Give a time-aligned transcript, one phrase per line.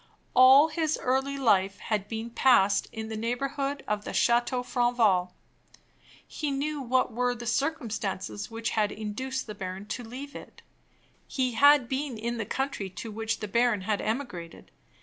[0.35, 5.35] All his early life had been passed in the neighborhood of the Chateau Franval.
[6.27, 10.63] He knew what were the circumstances which had induced the baron to leave it.
[11.27, 14.71] He had been in the country to which the baron had emigrated.